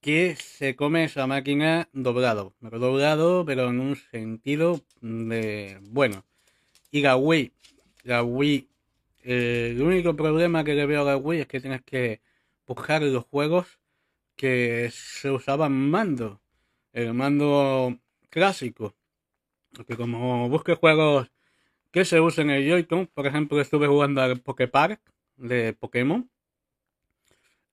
que 0.00 0.36
se 0.36 0.76
come 0.76 1.04
esa 1.04 1.26
máquina 1.26 1.88
doblado, 1.92 2.54
pero 2.60 2.78
doblado, 2.78 3.44
pero 3.44 3.70
en 3.70 3.80
un 3.80 3.96
sentido 3.96 4.80
de 5.00 5.78
bueno. 5.82 6.24
Y 6.90 7.02
la 7.02 7.16
Wii, 7.16 7.52
eh, 9.24 9.72
el 9.74 9.82
único 9.82 10.16
problema 10.16 10.64
que 10.64 10.74
le 10.74 10.86
veo 10.86 11.02
a 11.02 11.16
la 11.16 11.34
es 11.34 11.46
que 11.46 11.60
tienes 11.60 11.82
que 11.82 12.20
buscar 12.66 13.02
los 13.02 13.24
juegos 13.24 13.66
que 14.36 14.90
se 14.92 15.30
usaban 15.30 15.72
mando, 15.90 16.40
el 16.92 17.12
mando 17.14 17.98
clásico. 18.30 18.94
Porque 19.72 19.96
como 19.96 20.48
busque 20.48 20.74
juegos 20.74 21.30
que 21.90 22.04
se 22.04 22.20
usen 22.20 22.50
en 22.50 22.56
el 22.56 22.68
Joy-Con, 22.68 23.06
por 23.08 23.26
ejemplo, 23.26 23.60
estuve 23.60 23.86
jugando 23.86 24.22
al 24.22 24.40
Poképark 24.40 25.00
de 25.36 25.72
Pokémon. 25.74 26.30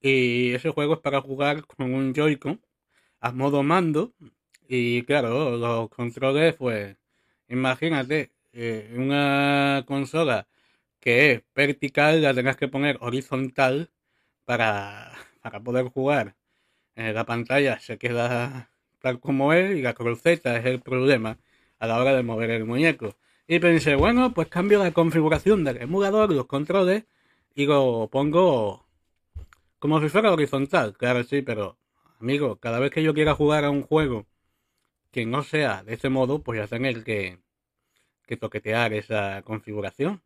Y 0.01 0.53
ese 0.53 0.69
juego 0.71 0.95
es 0.95 0.99
para 0.99 1.21
jugar 1.21 1.65
con 1.65 1.91
un 1.93 2.13
Joy-Con 2.13 2.61
a 3.19 3.31
modo 3.31 3.63
mando. 3.63 4.13
Y 4.67 5.03
claro, 5.03 5.57
los 5.57 5.89
controles, 5.89 6.55
pues, 6.55 6.97
imagínate, 7.49 8.31
eh, 8.53 8.93
una 8.97 9.83
consola 9.87 10.47
que 10.99 11.31
es 11.33 11.43
vertical 11.55 12.21
la 12.21 12.33
tengas 12.33 12.57
que 12.57 12.67
poner 12.67 12.97
horizontal 13.01 13.91
para, 14.45 15.13
para 15.41 15.61
poder 15.61 15.85
jugar. 15.89 16.35
Eh, 16.95 17.13
la 17.13 17.25
pantalla 17.25 17.79
se 17.79 17.97
queda 17.97 18.71
tal 19.05 19.19
como 19.19 19.53
es 19.53 19.77
y 19.77 19.83
la 19.83 19.93
cruceta 19.93 20.57
es 20.57 20.65
el 20.65 20.81
problema 20.81 21.37
a 21.77 21.85
la 21.85 21.99
hora 21.99 22.15
de 22.15 22.23
mover 22.23 22.49
el 22.49 22.65
muñeco. 22.65 23.15
Y 23.47 23.59
pensé, 23.59 23.93
bueno, 23.95 24.33
pues 24.33 24.47
cambio 24.47 24.79
la 24.79 24.91
configuración 24.91 25.63
del 25.63 25.77
emulador, 25.79 26.31
los 26.31 26.47
controles, 26.47 27.03
y 27.53 27.67
lo 27.67 28.09
pongo 28.11 28.87
como 29.77 30.01
si 30.01 30.09
fuera 30.09 30.33
horizontal. 30.33 30.97
Claro, 30.97 31.23
sí, 31.23 31.43
pero 31.43 31.77
amigo, 32.19 32.55
cada 32.59 32.79
vez 32.79 32.89
que 32.91 33.03
yo 33.03 33.13
quiera 33.13 33.35
jugar 33.35 33.65
a 33.65 33.69
un 33.69 33.83
juego 33.83 34.25
que 35.11 35.25
no 35.27 35.43
sea 35.43 35.83
de 35.83 35.93
ese 35.95 36.09
modo, 36.09 36.41
pues 36.43 36.59
ya 36.59 36.67
tener 36.67 37.03
que, 37.03 37.39
que 38.27 38.37
toquetear 38.37 38.93
esa 38.93 39.43
configuración. 39.43 40.23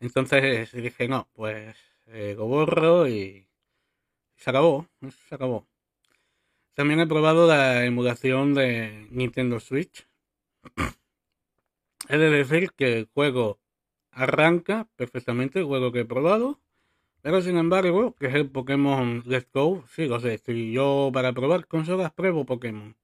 Entonces 0.00 0.72
dije, 0.72 1.06
no, 1.08 1.28
pues 1.34 1.76
eh, 2.06 2.34
lo 2.36 2.46
borro 2.46 3.06
y 3.08 3.46
se 4.36 4.50
acabó, 4.50 4.86
se 5.28 5.34
acabó. 5.34 5.69
También 6.74 7.00
he 7.00 7.06
probado 7.06 7.46
la 7.46 7.84
emulación 7.84 8.54
de 8.54 9.08
Nintendo 9.10 9.60
Switch. 9.60 10.06
He 12.08 12.18
de 12.18 12.30
decir 12.30 12.70
que 12.76 12.98
el 12.98 13.08
juego 13.12 13.60
arranca 14.10 14.88
perfectamente, 14.96 15.60
el 15.60 15.66
juego 15.66 15.92
que 15.92 16.00
he 16.00 16.04
probado. 16.04 16.60
Pero 17.22 17.42
sin 17.42 17.58
embargo, 17.58 18.14
que 18.18 18.28
es 18.28 18.34
el 18.34 18.50
Pokémon 18.50 19.22
Let's 19.26 19.48
Go, 19.52 19.84
sí, 19.94 20.06
lo 20.06 20.20
sé, 20.20 20.38
si 20.38 20.72
yo 20.72 21.10
para 21.12 21.32
probar 21.32 21.66
consolas 21.66 22.12
pruebo 22.12 22.46
Pokémon. 22.46 22.96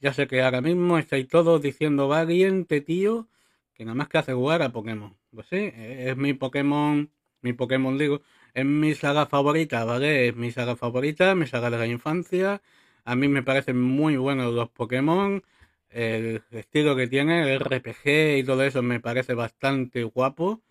Ya 0.00 0.12
sé 0.12 0.26
que 0.28 0.42
ahora 0.42 0.60
mismo 0.60 0.98
estáis 0.98 1.26
todos 1.28 1.60
diciendo 1.62 2.06
valiente, 2.06 2.80
tío, 2.80 3.28
que 3.74 3.84
nada 3.84 3.94
más 3.96 4.08
que 4.08 4.18
hace 4.18 4.34
jugar 4.34 4.62
a 4.62 4.70
Pokémon. 4.70 5.16
Pues 5.34 5.48
sí, 5.48 5.72
es 5.74 6.16
mi 6.16 6.34
Pokémon, 6.34 7.10
mi 7.42 7.52
Pokémon 7.54 7.98
digo, 7.98 8.22
es 8.54 8.64
mi 8.64 8.94
saga 8.94 9.26
favorita, 9.26 9.84
¿vale? 9.84 10.28
Es 10.28 10.36
mi 10.36 10.50
saga 10.52 10.76
favorita, 10.76 11.34
mi 11.34 11.46
saga 11.46 11.70
de 11.70 11.78
la 11.78 11.86
infancia, 11.86 12.62
a 13.06 13.14
mí 13.16 13.28
me 13.28 13.42
parecen 13.42 13.80
muy 13.80 14.16
buenos 14.16 14.52
los 14.52 14.68
Pokémon. 14.70 15.42
El 15.90 16.42
estilo 16.50 16.96
que 16.96 17.06
tiene, 17.06 17.54
el 17.54 17.60
RPG 17.60 18.38
y 18.38 18.44
todo 18.44 18.64
eso 18.64 18.82
me 18.82 19.00
parece 19.00 19.34
bastante 19.34 20.02
guapo. 20.04 20.62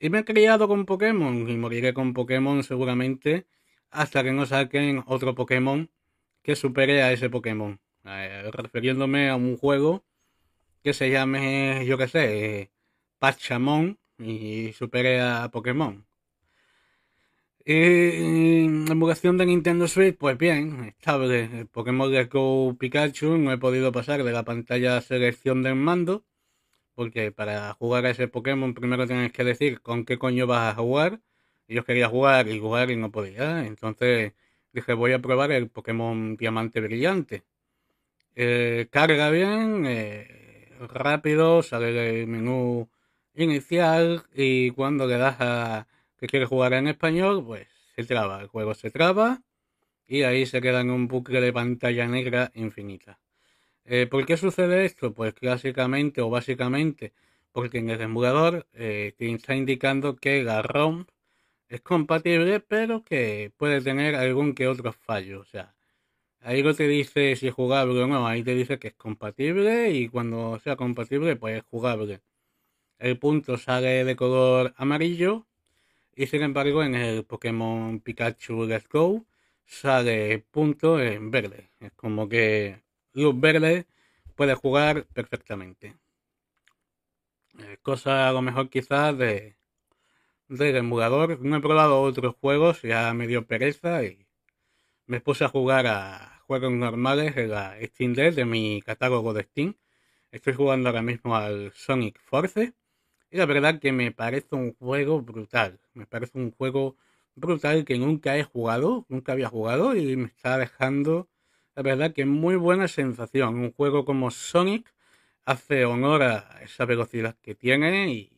Y 0.00 0.10
me 0.10 0.20
he 0.20 0.24
criado 0.24 0.68
con 0.68 0.86
Pokémon 0.86 1.48
y 1.48 1.56
moriré 1.56 1.94
con 1.94 2.12
Pokémon 2.12 2.64
seguramente 2.64 3.46
hasta 3.90 4.24
que 4.24 4.32
no 4.32 4.44
saquen 4.46 5.04
otro 5.06 5.34
Pokémon 5.36 5.90
que 6.42 6.56
supere 6.56 7.02
a 7.02 7.12
ese 7.12 7.30
Pokémon. 7.30 7.80
Eh, 8.04 8.50
refiriéndome 8.52 9.30
a 9.30 9.36
un 9.36 9.56
juego 9.56 10.04
que 10.82 10.94
se 10.94 11.10
llame, 11.10 11.86
yo 11.86 11.96
qué 11.98 12.08
sé, 12.08 12.72
Pachamon 13.20 13.98
y 14.18 14.72
supere 14.72 15.20
a 15.20 15.48
Pokémon. 15.50 16.06
Y 17.66 18.68
la 18.86 18.92
emulación 18.92 19.38
de 19.38 19.46
Nintendo 19.46 19.88
Switch, 19.88 20.16
pues 20.18 20.36
bien, 20.36 20.84
estable. 20.84 21.44
El 21.60 21.66
Pokémon 21.66 22.12
de 22.12 22.24
Go 22.26 22.76
Pikachu 22.78 23.38
no 23.38 23.52
he 23.52 23.58
podido 23.58 23.90
pasar 23.90 24.22
de 24.22 24.32
la 24.32 24.44
pantalla 24.44 25.00
selección 25.00 25.62
del 25.62 25.74
mando, 25.74 26.24
porque 26.94 27.32
para 27.32 27.74
jugar 27.74 28.06
a 28.06 28.10
ese 28.10 28.28
Pokémon 28.28 28.74
primero 28.74 29.06
tienes 29.06 29.32
que 29.32 29.44
decir 29.44 29.80
con 29.80 30.04
qué 30.04 30.18
coño 30.18 30.46
vas 30.46 30.74
a 30.74 30.76
jugar. 30.76 31.20
Y 31.68 31.74
yo 31.76 31.84
quería 31.84 32.08
jugar 32.08 32.48
y 32.48 32.60
jugar 32.60 32.90
y 32.90 32.96
no 32.96 33.10
podía. 33.10 33.66
Entonces 33.66 34.34
dije, 34.72 34.94
voy 34.94 35.12
a 35.12 35.20
probar 35.20 35.52
el 35.52 35.70
Pokémon 35.70 36.36
Diamante 36.36 36.80
Brillante. 36.80 37.44
Eh, 38.36 38.88
carga 38.90 39.30
bien, 39.30 39.86
eh, 39.86 40.68
rápido, 40.80 41.62
sale 41.62 42.22
el 42.22 42.26
menú 42.26 42.90
inicial 43.34 44.24
y 44.34 44.70
cuando 44.72 45.06
le 45.06 45.18
das 45.18 45.36
a 45.40 45.88
que 46.24 46.28
quiere 46.28 46.46
jugar 46.46 46.72
en 46.72 46.88
español, 46.88 47.44
pues 47.44 47.68
se 47.94 48.04
traba, 48.04 48.40
el 48.40 48.48
juego 48.48 48.72
se 48.74 48.90
traba 48.90 49.42
y 50.06 50.22
ahí 50.22 50.46
se 50.46 50.62
queda 50.62 50.80
en 50.80 50.90
un 50.90 51.06
bucle 51.06 51.42
de 51.42 51.52
pantalla 51.52 52.06
negra 52.08 52.50
infinita. 52.54 53.20
Eh, 53.84 54.06
¿Por 54.06 54.24
qué 54.24 54.38
sucede 54.38 54.86
esto? 54.86 55.12
Pues 55.12 55.34
clásicamente 55.34 56.22
o 56.22 56.30
básicamente 56.30 57.12
porque 57.52 57.78
en 57.78 57.90
el 57.90 58.00
emulador 58.00 58.66
eh, 58.72 59.12
te 59.18 59.30
está 59.34 59.54
indicando 59.54 60.16
que 60.16 60.42
la 60.42 60.62
ROM 60.62 61.04
es 61.68 61.82
compatible 61.82 62.60
pero 62.60 63.04
que 63.04 63.52
puede 63.58 63.82
tener 63.82 64.14
algún 64.14 64.54
que 64.54 64.66
otro 64.68 64.92
fallo. 64.92 65.40
O 65.42 65.44
sea, 65.44 65.74
ahí 66.40 66.62
no 66.62 66.74
te 66.74 66.88
dice 66.88 67.36
si 67.36 67.48
es 67.48 67.54
jugable 67.54 68.02
o 68.02 68.06
no, 68.06 68.26
ahí 68.26 68.42
te 68.42 68.54
dice 68.54 68.78
que 68.78 68.88
es 68.88 68.94
compatible 68.94 69.90
y 69.92 70.08
cuando 70.08 70.58
sea 70.60 70.76
compatible 70.76 71.36
pues 71.36 71.58
es 71.58 71.64
jugable. 71.64 72.22
El 72.98 73.18
punto 73.18 73.58
sale 73.58 74.04
de 74.04 74.16
color 74.16 74.74
amarillo 74.78 75.46
y 76.16 76.26
sin 76.26 76.42
embargo, 76.42 76.82
en 76.82 76.94
el 76.94 77.24
Pokémon 77.24 78.00
Pikachu 78.00 78.64
Let's 78.66 78.88
Go 78.88 79.26
sale 79.66 80.38
punto 80.50 81.00
en 81.00 81.30
verde. 81.30 81.70
Es 81.80 81.92
como 81.92 82.28
que 82.28 82.82
luz 83.12 83.38
verde 83.40 83.86
puede 84.36 84.54
jugar 84.54 85.06
perfectamente. 85.06 85.96
cosa 87.82 88.28
a 88.28 88.32
lo 88.32 88.42
mejor 88.42 88.68
quizás 88.70 89.16
de 89.18 89.56
del 90.48 90.76
emulador. 90.76 91.40
No 91.40 91.56
he 91.56 91.60
probado 91.60 92.02
otros 92.02 92.34
juegos, 92.40 92.82
ya 92.82 93.12
me 93.14 93.26
dio 93.26 93.46
pereza 93.46 94.04
y 94.04 94.26
me 95.06 95.20
puse 95.20 95.44
a 95.44 95.48
jugar 95.48 95.86
a 95.86 96.42
juegos 96.46 96.72
normales 96.72 97.36
en 97.36 97.50
la 97.50 97.76
Steam 97.82 98.14
Deck 98.14 98.34
de 98.34 98.44
mi 98.44 98.82
catálogo 98.82 99.32
de 99.34 99.44
Steam. 99.44 99.76
Estoy 100.32 100.54
jugando 100.54 100.88
ahora 100.88 101.02
mismo 101.02 101.36
al 101.36 101.72
Sonic 101.72 102.18
Force 102.20 102.74
y 103.34 103.36
la 103.36 103.46
verdad 103.46 103.80
que 103.80 103.90
me 103.90 104.12
parece 104.12 104.54
un 104.54 104.74
juego 104.74 105.20
brutal. 105.20 105.80
Me 105.92 106.06
parece 106.06 106.38
un 106.38 106.52
juego 106.52 106.96
brutal 107.34 107.84
que 107.84 107.98
nunca 107.98 108.38
he 108.38 108.44
jugado, 108.44 109.06
nunca 109.08 109.32
había 109.32 109.48
jugado 109.48 109.96
y 109.96 110.16
me 110.16 110.26
está 110.26 110.56
dejando, 110.56 111.28
la 111.74 111.82
verdad 111.82 112.12
que 112.12 112.26
muy 112.26 112.54
buena 112.54 112.86
sensación. 112.86 113.56
Un 113.56 113.72
juego 113.72 114.04
como 114.04 114.30
Sonic 114.30 114.94
hace 115.44 115.84
honor 115.84 116.22
a 116.22 116.60
esa 116.62 116.84
velocidad 116.84 117.36
que 117.42 117.56
tiene 117.56 118.12
y 118.12 118.30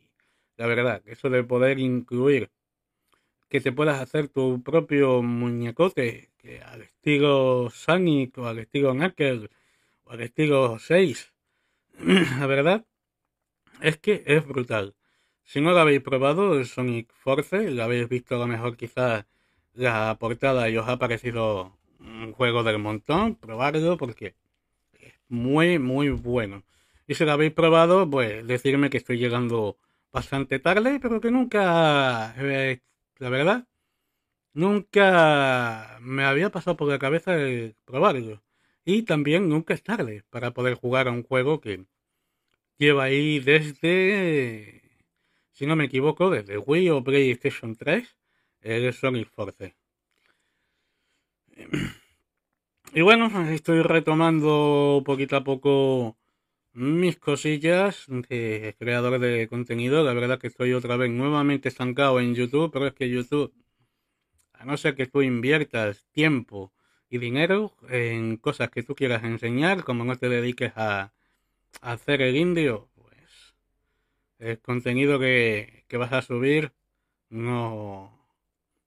la 0.56 0.66
verdad, 0.66 1.02
eso 1.04 1.28
de 1.28 1.44
poder 1.44 1.78
incluir 1.78 2.50
que 3.50 3.60
te 3.60 3.72
puedas 3.72 4.00
hacer 4.00 4.28
tu 4.28 4.62
propio 4.62 5.22
muñecote, 5.22 6.30
que 6.38 6.62
al 6.62 6.80
estilo 6.80 7.68
Sonic 7.68 8.38
o 8.38 8.46
al 8.46 8.60
estilo 8.60 8.94
Knuckles 8.94 9.50
o 10.04 10.12
al 10.12 10.22
estilo 10.22 10.78
6, 10.78 11.34
la 12.38 12.46
verdad 12.46 12.86
es 13.80 13.96
que 13.98 14.22
es 14.26 14.46
brutal. 14.46 14.94
Si 15.44 15.60
no 15.60 15.72
lo 15.72 15.78
habéis 15.80 16.00
probado, 16.02 16.64
Sonic 16.64 17.12
Force, 17.12 17.70
lo 17.70 17.82
habéis 17.84 18.08
visto 18.08 18.36
a 18.36 18.38
lo 18.38 18.46
mejor 18.46 18.76
quizás 18.76 19.26
la 19.74 20.16
portada 20.18 20.68
y 20.70 20.76
os 20.76 20.88
ha 20.88 20.98
parecido 20.98 21.78
un 22.00 22.32
juego 22.32 22.62
del 22.64 22.78
montón, 22.78 23.36
probadlo 23.36 23.96
porque 23.96 24.34
es 25.00 25.14
muy, 25.28 25.78
muy 25.78 26.10
bueno. 26.10 26.64
Y 27.06 27.14
si 27.14 27.24
lo 27.24 27.32
habéis 27.32 27.52
probado, 27.52 28.10
pues 28.10 28.46
decirme 28.46 28.90
que 28.90 28.98
estoy 28.98 29.18
llegando 29.18 29.78
bastante 30.12 30.58
tarde, 30.58 30.98
pero 31.00 31.20
que 31.20 31.30
nunca, 31.30 32.34
eh, 32.38 32.80
la 33.18 33.28
verdad, 33.30 33.66
nunca 34.54 35.98
me 36.00 36.24
había 36.24 36.50
pasado 36.50 36.76
por 36.76 36.88
la 36.88 36.98
cabeza 36.98 37.34
el 37.36 37.76
probarlo. 37.84 38.42
Y 38.84 39.02
también 39.02 39.48
nunca 39.48 39.74
es 39.74 39.82
tarde 39.82 40.24
para 40.30 40.52
poder 40.52 40.74
jugar 40.74 41.08
a 41.08 41.12
un 41.12 41.22
juego 41.24 41.60
que 41.60 41.86
lleva 42.78 43.04
ahí 43.04 43.40
desde, 43.40 44.82
si 45.52 45.66
no 45.66 45.76
me 45.76 45.84
equivoco, 45.84 46.30
desde 46.30 46.58
Wii 46.58 46.90
o 46.90 47.04
PlayStation 47.04 47.76
3, 47.76 48.16
el 48.62 48.92
Sonic 48.92 49.30
Force. 49.30 49.74
Y 52.92 53.00
bueno, 53.02 53.30
estoy 53.50 53.82
retomando 53.82 55.02
poquito 55.04 55.36
a 55.36 55.44
poco 55.44 56.16
mis 56.72 57.16
cosillas 57.16 58.04
de 58.08 58.74
creador 58.78 59.18
de 59.18 59.48
contenido. 59.48 60.04
La 60.04 60.12
verdad 60.12 60.38
que 60.38 60.48
estoy 60.48 60.72
otra 60.72 60.96
vez 60.96 61.10
nuevamente 61.10 61.68
estancado 61.68 62.20
en 62.20 62.34
YouTube, 62.34 62.70
pero 62.72 62.86
es 62.86 62.94
que 62.94 63.08
YouTube, 63.10 63.52
a 64.52 64.64
no 64.64 64.76
ser 64.76 64.94
que 64.94 65.06
tú 65.06 65.22
inviertas 65.22 66.06
tiempo 66.12 66.72
y 67.08 67.18
dinero 67.18 67.76
en 67.88 68.36
cosas 68.36 68.70
que 68.70 68.82
tú 68.82 68.94
quieras 68.94 69.24
enseñar, 69.24 69.84
como 69.84 70.04
no 70.04 70.16
te 70.16 70.28
dediques 70.28 70.72
a, 70.76 71.12
hacer 71.80 72.22
el 72.22 72.36
indio, 72.36 72.88
pues 72.94 73.54
el 74.38 74.58
contenido 74.60 75.18
que, 75.18 75.84
que 75.88 75.96
vas 75.96 76.12
a 76.12 76.22
subir 76.22 76.72
no, 77.30 78.12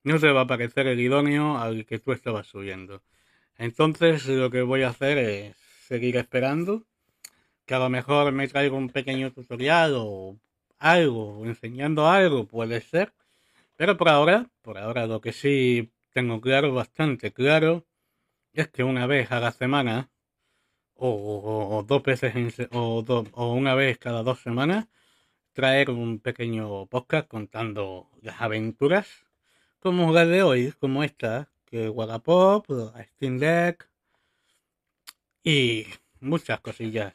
no 0.03 0.19
te 0.19 0.31
va 0.31 0.41
a 0.41 0.48
parecer 0.48 0.88
el 0.88 1.00
idóneo 1.00 1.58
al 1.58 1.86
que 1.86 2.00
tú 2.00 2.12
estabas 2.12 2.48
subiendo. 2.48 3.03
Entonces 3.58 4.25
lo 4.27 4.50
que 4.50 4.62
voy 4.62 4.84
a 4.84 4.89
hacer 4.89 5.17
es 5.17 5.58
seguir 5.88 6.17
esperando 6.17 6.86
que 7.65 7.75
a 7.75 7.79
lo 7.79 7.89
mejor 7.89 8.31
me 8.31 8.48
traiga 8.48 8.75
un 8.75 8.89
pequeño 8.89 9.31
tutorial 9.31 9.93
o 9.98 10.39
algo, 10.79 11.46
enseñando 11.46 12.08
algo, 12.08 12.48
puede 12.48 12.81
ser. 12.81 13.13
Pero 13.75 13.98
por 13.98 14.10
ahora, 14.10 14.50
por 14.62 14.77
ahora 14.77 15.05
lo 15.05 15.22
que 15.22 15.34
sí 15.34 15.91
tengo 16.12 16.41
claro, 16.41 16.74
bastante 16.74 17.31
claro, 17.31 17.86
es 18.53 18.69
que 18.69 18.84
una 18.84 19.05
vez 19.08 19.31
a 19.31 19.39
la 19.39 19.51
semana, 19.51 20.10
o, 20.99 21.83
dos 21.87 22.03
veces, 22.03 22.33
o, 22.71 23.03
o 23.33 23.53
una 23.53 23.75
vez 23.75 23.97
cada 23.97 24.23
dos 24.23 24.39
semanas, 24.41 24.87
traer 25.53 25.89
un 25.89 26.19
pequeño 26.19 26.85
podcast 26.87 27.27
contando 27.27 28.09
las 28.21 28.41
aventuras, 28.41 29.25
como 29.79 30.11
la 30.13 30.25
de 30.25 30.43
hoy, 30.43 30.73
como 30.79 31.03
esta, 31.03 31.51
que 31.65 31.89
Wallapop, 31.89 32.65
Steam 33.15 33.37
Deck 33.39 33.89
y 35.43 35.85
muchas 36.19 36.59
cosillas. 36.61 37.13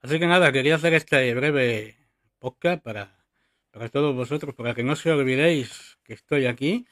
Así 0.00 0.18
que 0.18 0.26
nada, 0.26 0.52
quería 0.52 0.76
hacer 0.76 0.94
este 0.94 1.34
breve 1.34 1.96
podcast 2.38 2.82
para, 2.82 3.24
para 3.70 3.88
todos 3.88 4.14
vosotros, 4.14 4.54
para 4.54 4.74
que 4.74 4.82
no 4.82 4.96
se 4.96 5.12
olvidéis 5.12 5.98
que 6.02 6.14
estoy 6.14 6.46
aquí. 6.46 6.86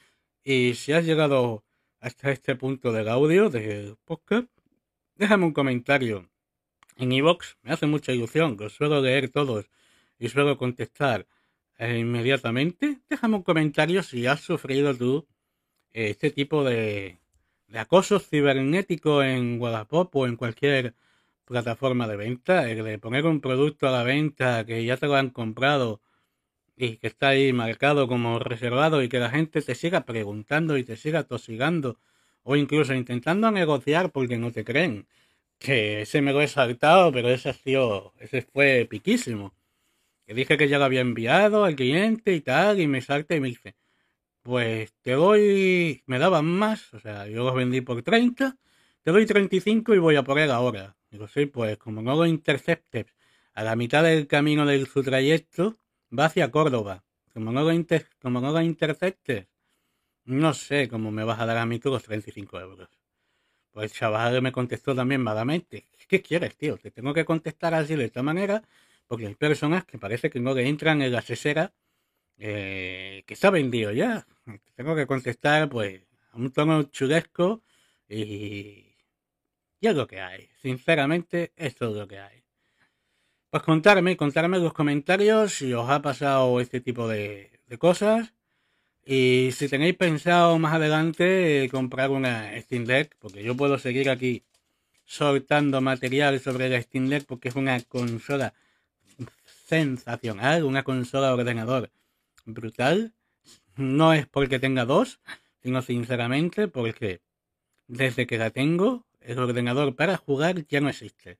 Y 0.45 0.75
si 0.75 0.92
has 0.92 1.04
llegado 1.04 1.64
hasta 2.00 2.30
este 2.30 2.57
punto 2.57 2.92
del 2.92 3.09
audio 3.09 3.50
del 3.50 3.97
podcast, 4.04 4.49
déjame 5.21 5.45
un 5.45 5.53
comentario 5.53 6.31
en 6.97 7.12
iVoox. 7.12 7.57
Me 7.62 7.73
hace 7.73 7.87
mucha 7.87 8.12
ilusión, 8.12 8.56
que 8.56 8.65
os 8.65 8.73
suelo 8.75 9.00
leer 9.02 9.28
todos 9.30 9.71
y 10.19 10.28
suelo 10.30 10.56
contestar 10.56 11.26
eh, 11.78 11.99
inmediatamente. 11.99 13.00
Déjame 13.11 13.37
un 13.37 13.43
comentario 13.43 14.02
si 14.02 14.26
has 14.26 14.41
sufrido 14.41 14.97
tú 14.97 15.28
este 15.93 16.30
tipo 16.30 16.65
de, 16.65 17.21
de 17.69 17.78
acoso 17.78 18.19
cibernético 18.19 19.23
en 19.23 19.61
Wallapop 19.61 20.17
o 20.17 20.26
en 20.26 20.37
cualquier 20.37 20.95
plataforma 21.45 22.09
de 22.09 22.17
venta, 22.17 22.71
el 22.71 22.85
de 22.85 22.99
poner 22.99 23.26
un 23.26 23.41
producto 23.41 23.89
a 23.89 23.93
la 23.93 24.04
venta 24.04 24.65
que 24.65 24.85
ya 24.85 24.97
te 24.97 25.06
lo 25.06 25.17
han 25.17 25.30
comprado 25.30 26.00
y 26.76 26.97
que 26.99 27.09
está 27.09 27.28
ahí 27.28 27.52
marcado 27.52 28.09
como 28.09 28.39
reservado 28.39 29.02
y 29.02 29.09
que 29.11 29.19
la 29.21 29.30
gente 29.30 29.63
te 29.63 29.75
siga 29.75 30.06
preguntando 30.06 30.78
y 30.78 30.85
te 30.85 30.97
siga 30.97 31.25
tosigando 31.25 31.99
o 32.43 32.57
incluso 32.57 32.95
intentando 32.95 33.50
negociar 33.50 34.11
porque 34.13 34.39
no 34.39 34.53
te 34.53 34.65
creen. 34.65 35.07
Que 35.59 36.03
ese 36.03 36.23
me 36.23 36.33
lo 36.33 36.41
he 36.43 36.49
saltado, 36.49 37.13
pero 37.13 37.29
ese, 37.31 37.53
sido, 37.53 38.15
ese 38.19 38.43
fue 38.43 38.87
piquísimo. 38.89 39.55
Que 40.26 40.35
dije 40.35 40.57
que 40.57 40.69
ya 40.69 40.79
lo 40.79 40.85
había 40.87 41.00
enviado 41.03 41.65
al 41.65 41.76
cliente 41.76 42.35
y 42.35 42.41
tal, 42.41 42.81
y 42.81 42.87
me 42.87 43.03
salta 43.03 43.35
y 43.37 43.41
me 43.41 43.49
dice, 43.49 43.76
pues 44.43 44.95
te 45.03 45.13
doy, 45.13 46.03
me 46.07 46.19
daban 46.19 46.47
más, 46.47 46.93
o 46.95 47.00
sea, 47.00 47.26
yo 47.29 47.45
los 47.45 47.55
vendí 47.55 47.81
por 47.83 48.03
30, 48.03 48.57
te 49.03 49.11
doy 49.13 49.26
35 49.26 49.95
y 49.95 49.99
voy 49.99 50.17
a 50.17 50.23
por 50.25 50.39
él 50.39 50.50
ahora. 50.50 50.97
Digo, 51.11 51.29
sí, 51.29 51.47
pues 51.47 51.79
como 51.79 52.03
no 52.03 52.15
lo 52.17 52.26
interceptes 52.26 53.07
a 53.55 53.65
la 53.65 53.76
mitad 53.76 54.03
del 54.05 54.26
camino 54.26 54.65
de 54.67 54.85
su 54.87 55.03
trayecto, 55.03 55.79
va 56.17 56.26
hacia 56.26 56.50
Córdoba. 56.50 57.05
Como 57.33 57.53
no 57.53 57.63
lo, 57.63 57.87
como 58.21 58.41
no 58.41 58.53
lo 58.53 58.61
interceptes, 58.63 59.47
no 60.30 60.54
sé 60.54 60.88
cómo 60.88 61.10
me 61.10 61.25
vas 61.25 61.40
a 61.40 61.47
dar 61.47 61.58
a 61.58 61.66
mí 61.66 61.78
tú 61.78 61.90
los 61.90 62.02
35 62.02 62.60
euros. 62.60 62.88
Pues 63.73 63.93
el 63.93 63.99
chaval 63.99 64.43
me 64.43 64.52
contestó 64.52 64.95
también 64.95 65.25
vagamente. 65.25 65.86
¿Qué 66.08 66.23
quieres, 66.23 66.56
tío? 66.56 66.76
Te 66.78 66.90
tengo 66.90 67.14
que 67.14 67.25
contestar 67.25 67.75
así 67.75 67.95
de 67.97 68.06
esta 68.06 68.23
manera, 68.23 68.62
porque 69.06 69.26
hay 69.26 69.34
personas 69.34 69.84
que 69.84 69.99
parece 69.99 70.30
que 70.30 70.40
no 70.40 70.54
le 70.54 70.69
entran 70.69 71.02
en 71.02 71.12
la 71.12 71.23
cesera 71.23 71.73
eh, 72.38 73.23
que 73.26 73.34
está 73.34 73.50
vendido 73.50 73.93
ya. 73.93 74.26
Tengo 74.75 74.97
que 74.97 75.06
contestar, 75.06 75.69
pues, 75.69 76.02
a 76.32 76.36
un 76.38 76.52
tono 76.52 76.84
chulesco 76.84 77.62
y, 78.08 78.97
y 79.80 79.86
es 79.86 79.95
lo 79.95 80.06
que 80.06 80.21
hay. 80.21 80.49
Sinceramente, 80.62 81.52
es 81.56 81.80
lo 81.80 82.08
que 82.08 82.19
hay. 82.19 82.40
Pues 83.50 83.64
contarme, 83.64 84.16
contarme 84.16 84.58
en 84.58 84.62
los 84.62 84.73
comentarios 84.73 85.54
si 85.54 85.73
os 85.75 85.90
ha 85.90 86.00
pasado 86.02 86.60
este 86.60 86.80
tipo 86.80 87.08
de, 87.08 87.50
cosas. 87.80 88.32
Y 89.04 89.50
si 89.52 89.69
tenéis 89.69 89.97
pensado 89.97 90.58
más 90.58 90.75
adelante 90.75 91.69
comprar 91.71 92.10
una 92.10 92.50
Steam 92.60 92.84
Deck, 92.84 93.17
porque 93.19 93.43
yo 93.43 93.56
puedo 93.56 93.78
seguir 93.78 94.10
aquí 94.10 94.45
soltando 95.04 95.80
material 95.80 96.39
sobre 96.39 96.69
la 96.69 96.80
Steam 96.80 97.08
Deck 97.08 97.25
porque 97.26 97.49
es 97.49 97.56
una 97.56 97.80
consola 97.80 98.54
sensacional, 99.67 100.65
una 100.65 100.84
consola 100.84 101.28
de 101.28 101.32
ordenador 101.34 101.91
brutal. 102.45 103.13
No 103.76 104.13
es 104.13 104.26
porque 104.26 104.58
tenga 104.58 104.84
dos, 104.84 105.21
sino 105.63 105.82
sinceramente 105.82 106.69
porque 106.69 107.21
desde 107.89 108.26
que 108.26 108.39
la 108.39 108.50
tengo, 108.50 109.06
el 109.21 109.39
ordenador 109.39 109.97
para 109.97 110.17
jugar 110.17 110.67
ya 110.69 110.80
no 110.80 110.89
existe. 110.89 111.39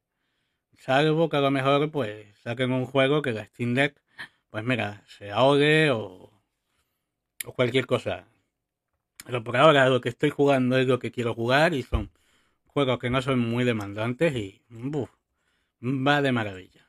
Salvo 0.79 1.29
que 1.29 1.37
a 1.37 1.41
lo 1.41 1.51
mejor 1.51 1.91
pues 1.91 2.27
saquen 2.43 2.73
un 2.73 2.87
juego 2.87 3.23
que 3.23 3.33
la 3.33 3.45
Steam 3.45 3.75
Deck, 3.75 4.01
pues 4.51 4.65
mira, 4.65 5.05
se 5.07 5.31
ahogue 5.31 5.91
o, 5.91 6.30
o 7.45 7.53
cualquier 7.53 7.87
cosa. 7.87 8.27
Pero 9.25 9.45
por 9.45 9.57
ahora 9.57 9.89
lo 9.89 10.01
que 10.01 10.09
estoy 10.09 10.31
jugando 10.31 10.79
es 10.79 10.87
lo 10.87 10.99
que 10.99 11.11
quiero 11.13 11.35
jugar 11.35 11.75
y 11.75 11.83
son 11.83 12.11
juegos 12.67 12.99
que 12.99 13.11
no 13.11 13.23
son 13.23 13.39
muy 13.39 13.65
demandantes 13.65 14.35
y 14.35 14.63
va 15.83 16.23
de 16.23 16.33
maravilla. 16.33 16.87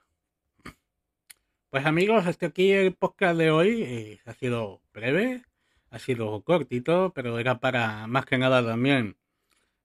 Pues 1.70 1.86
amigos, 1.86 2.28
hasta 2.28 2.48
aquí 2.48 2.72
el 2.72 2.94
podcast 2.94 3.38
de 3.38 3.52
hoy. 3.52 3.84
Eh, 3.84 4.20
ha 4.26 4.34
sido 4.34 4.82
breve, 4.94 5.44
ha 5.90 6.00
sido 6.00 6.42
cortito, 6.44 7.14
pero 7.16 7.40
era 7.40 7.60
para 7.60 8.08
más 8.08 8.26
que 8.26 8.38
nada 8.38 8.66
también 8.66 9.16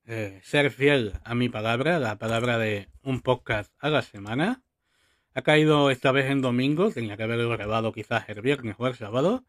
eh, 0.06 0.40
ser 0.42 0.70
fiel 0.70 1.14
a 1.24 1.34
mi 1.34 1.48
palabra, 1.48 1.98
la 1.98 2.16
palabra 2.18 2.58
de 2.58 2.88
un 3.02 3.20
podcast 3.20 3.72
a 3.78 3.90
la 3.90 4.02
semana. 4.02 4.62
Ha 5.34 5.42
caído 5.42 5.90
esta 5.90 6.12
vez 6.12 6.30
en 6.30 6.42
domingo, 6.42 6.90
tenía 6.90 7.16
que 7.16 7.24
haberlo 7.24 7.50
grabado 7.50 7.92
quizás 7.92 8.28
el 8.28 8.40
viernes 8.40 8.76
o 8.78 8.86
el 8.86 8.94
sábado, 8.96 9.44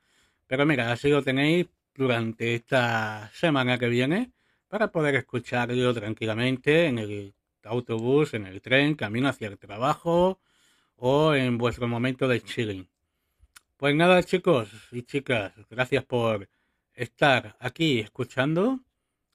pero 0.48 0.66
mira, 0.66 0.92
así 0.92 1.10
lo 1.10 1.22
tenéis 1.24 1.68
durante 1.94 2.56
esta 2.56 3.30
semana 3.34 3.78
que 3.78 3.90
viene 3.90 4.32
para 4.68 4.92
poder 4.92 5.16
escucharlo 5.16 5.94
tranquilamente 5.94 6.86
en 6.88 7.00
el 7.00 7.34
autobús, 7.64 8.34
en 8.34 8.46
el 8.46 8.62
tren, 8.62 8.96
camino 8.96 9.28
hacia 9.28 9.48
el 9.48 9.58
trabajo 9.58 10.40
o 10.96 11.34
en 11.34 11.58
vuestro 11.58 11.88
momento 11.88 12.28
de 12.28 12.42
chilling. 12.42 12.90
Pues 13.78 13.96
nada 13.96 14.24
chicos 14.24 14.70
y 14.92 15.04
chicas, 15.04 15.54
gracias 15.70 16.04
por 16.06 16.50
estar 16.94 17.56
aquí 17.60 18.00
escuchando 18.00 18.80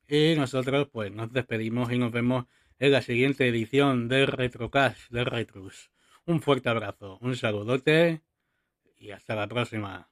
y 0.09 0.35
nosotros 0.37 0.89
pues 0.91 1.13
nos 1.13 1.33
despedimos 1.33 1.93
y 1.93 1.99
nos 1.99 2.11
vemos 2.11 2.47
en 2.79 2.93
la 2.93 3.03
siguiente 3.03 3.47
edición 3.47 4.09
de 4.09 4.27
Retrocast 4.27 5.11
de 5.11 5.25
Retrus. 5.25 5.91
Un 6.27 6.41
fuerte 6.43 6.69
abrazo, 6.69 7.19
un 7.21 7.37
saludote 7.37 8.23
y 8.97 9.11
hasta 9.11 9.37
la 9.37 9.47
próxima. 9.47 10.12